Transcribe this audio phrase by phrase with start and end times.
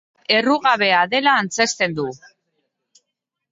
[0.37, 2.09] Errugabea dela antzezten du.